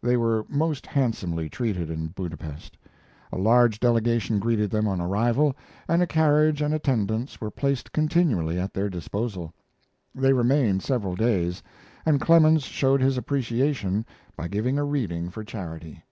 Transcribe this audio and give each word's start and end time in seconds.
They 0.00 0.16
were 0.16 0.46
most 0.48 0.86
handsomely 0.86 1.48
treated 1.48 1.90
in 1.90 2.06
Budapest. 2.06 2.76
A 3.32 3.36
large 3.36 3.80
delegation 3.80 4.38
greeted 4.38 4.70
them 4.70 4.86
on 4.86 5.00
arrival, 5.00 5.56
and 5.88 6.00
a 6.00 6.06
carriage 6.06 6.62
and 6.62 6.72
attendants 6.72 7.40
were 7.40 7.50
placed 7.50 7.90
continually 7.92 8.60
at 8.60 8.72
their 8.74 8.88
disposal. 8.88 9.52
They 10.14 10.32
remained 10.34 10.84
several 10.84 11.16
days, 11.16 11.64
and 12.06 12.20
Clemens 12.20 12.62
showed 12.62 13.00
his 13.02 13.18
appreciation 13.18 14.06
by 14.36 14.46
giving 14.46 14.78
a 14.78 14.84
reading 14.84 15.30
for 15.30 15.42
charity. 15.42 16.04